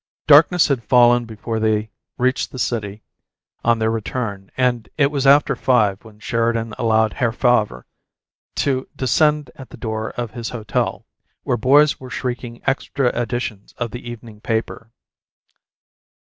Darkness 0.25 0.67
had 0.67 0.83
fallen 0.83 1.25
before 1.25 1.59
they 1.59 1.91
reached 2.17 2.49
the 2.51 2.57
city 2.57 3.03
on 3.63 3.77
their 3.77 3.91
return, 3.91 4.49
and 4.57 4.89
it 4.97 5.11
was 5.11 5.27
after 5.27 5.55
five 5.55 6.03
when 6.03 6.17
Sheridan 6.17 6.73
allowed 6.79 7.13
Herr 7.13 7.31
Favre 7.31 7.85
to 8.55 8.89
descend 8.95 9.51
at 9.57 9.69
the 9.69 9.77
door 9.77 10.09
of 10.13 10.31
his 10.31 10.49
hotel, 10.49 11.05
where 11.43 11.55
boys 11.55 11.99
were 11.99 12.09
shrieking 12.09 12.63
extra 12.65 13.09
editions 13.09 13.73
of 13.77 13.91
the 13.91 14.09
evening 14.09 14.41
paper. 14.41 14.89